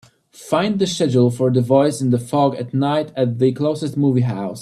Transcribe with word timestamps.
Find 0.47 0.79
the 0.79 0.87
schedule 0.87 1.29
for 1.29 1.51
The 1.51 1.61
Voice 1.61 2.01
in 2.01 2.09
the 2.09 2.17
Fog 2.17 2.55
at 2.55 2.73
night 2.73 3.13
at 3.15 3.37
the 3.37 3.51
closest 3.51 3.95
movie 3.97 4.21
house. 4.21 4.59